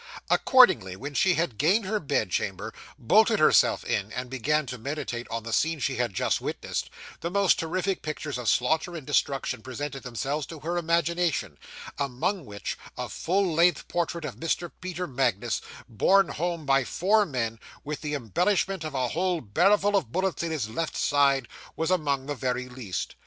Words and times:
Accordingly, 0.31 0.95
when 0.95 1.13
she 1.13 1.35
had 1.35 1.59
gained 1.59 1.85
her 1.85 1.99
bedchamber, 1.99 2.73
bolted 2.97 3.37
herself 3.37 3.83
in, 3.83 4.11
and 4.13 4.31
began 4.31 4.65
to 4.65 4.79
meditate 4.79 5.27
on 5.29 5.43
the 5.43 5.53
scene 5.53 5.77
she 5.77 5.97
had 5.97 6.11
just 6.15 6.41
witnessed, 6.41 6.89
the 7.19 7.29
most 7.29 7.59
terrific 7.59 8.01
pictures 8.01 8.39
of 8.39 8.49
slaughter 8.49 8.95
and 8.95 9.05
destruction 9.05 9.61
presented 9.61 10.01
themselves 10.01 10.47
to 10.47 10.61
her 10.61 10.75
imagination; 10.79 11.55
among 11.99 12.47
which, 12.47 12.79
a 12.97 13.09
full 13.09 13.53
length 13.53 13.87
portrait 13.87 14.25
of 14.25 14.37
Mr. 14.37 14.71
Peter 14.81 15.05
Magnus 15.05 15.61
borne 15.87 16.29
home 16.29 16.65
by 16.65 16.83
four 16.83 17.23
men, 17.23 17.59
with 17.83 18.01
the 18.01 18.15
embellishment 18.15 18.83
of 18.83 18.95
a 18.95 19.09
whole 19.09 19.39
barrelful 19.39 19.95
of 19.95 20.11
bullets 20.11 20.41
in 20.41 20.49
his 20.49 20.67
left 20.67 20.97
side, 20.97 21.47
was 21.75 21.91
among 21.91 22.25
the 22.25 22.33
very 22.33 22.67
least. 22.67 23.13